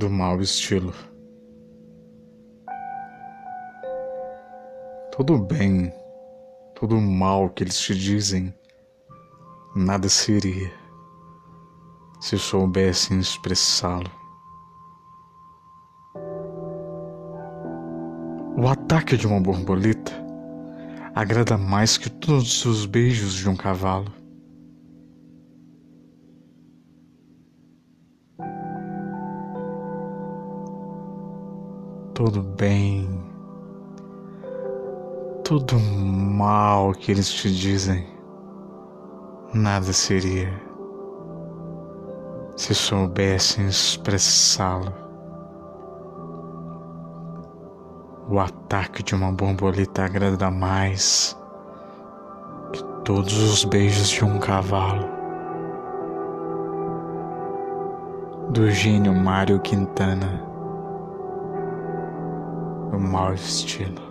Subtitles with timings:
[0.00, 0.94] do mau estilo.
[5.12, 5.92] Todo bem,
[6.74, 8.54] todo mal que eles te dizem,
[9.76, 10.72] nada seria
[12.18, 14.10] se soubessem expressá-lo.
[18.56, 20.12] O ataque de uma borboleta
[21.14, 24.19] agrada mais que todos os beijos de um cavalo.
[32.22, 33.08] Tudo bem,
[35.42, 38.06] tudo mal que eles te dizem,
[39.54, 40.52] nada seria
[42.56, 44.92] se soubessem expressá-lo.
[48.28, 51.34] O ataque de uma borboleta agrada mais
[52.70, 55.08] que todos os beijos de um cavalo.
[58.50, 60.49] Do gênio Mário Quintana,
[63.00, 64.09] o mau estilo.